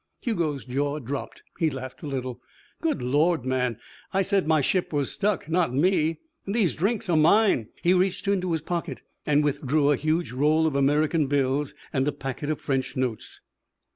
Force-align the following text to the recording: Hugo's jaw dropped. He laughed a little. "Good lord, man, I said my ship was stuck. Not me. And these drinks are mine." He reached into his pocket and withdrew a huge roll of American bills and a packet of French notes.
Hugo's 0.23 0.65
jaw 0.65 0.97
dropped. 0.97 1.43
He 1.59 1.69
laughed 1.69 2.01
a 2.01 2.07
little. 2.07 2.41
"Good 2.81 3.03
lord, 3.03 3.45
man, 3.45 3.77
I 4.11 4.23
said 4.23 4.47
my 4.47 4.59
ship 4.59 4.91
was 4.91 5.11
stuck. 5.11 5.47
Not 5.47 5.75
me. 5.75 6.21
And 6.47 6.55
these 6.55 6.73
drinks 6.73 7.07
are 7.07 7.15
mine." 7.15 7.67
He 7.83 7.93
reached 7.93 8.27
into 8.27 8.51
his 8.51 8.61
pocket 8.61 9.03
and 9.27 9.43
withdrew 9.43 9.91
a 9.91 9.97
huge 9.97 10.31
roll 10.31 10.65
of 10.65 10.73
American 10.75 11.27
bills 11.27 11.75
and 11.93 12.07
a 12.07 12.11
packet 12.11 12.49
of 12.49 12.59
French 12.59 12.97
notes. 12.97 13.41